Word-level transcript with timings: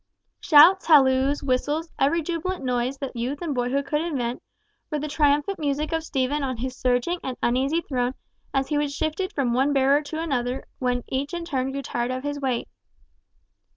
Shouts, 0.39 0.87
halloos, 0.87 1.43
whistles, 1.43 1.91
every 1.99 2.23
jubilant 2.23 2.63
noise 2.65 2.97
that 2.97 3.15
youth 3.15 3.39
and 3.39 3.53
boyhood 3.53 3.85
could 3.85 4.01
invent, 4.01 4.41
were 4.89 4.97
the 4.97 5.07
triumphant 5.07 5.59
music 5.59 5.91
of 5.93 6.03
Stephen 6.03 6.41
on 6.41 6.57
his 6.57 6.75
surging 6.75 7.19
and 7.23 7.37
uneasy 7.43 7.81
throne, 7.81 8.15
as 8.51 8.69
he 8.69 8.79
was 8.79 8.95
shifted 8.95 9.31
from 9.31 9.53
one 9.53 9.73
bearer 9.73 10.01
to 10.01 10.19
another 10.19 10.65
when 10.79 11.03
each 11.09 11.35
in 11.35 11.45
turn 11.45 11.71
grew 11.71 11.83
tired 11.83 12.09
of 12.09 12.23
his 12.23 12.39
weight. 12.39 12.67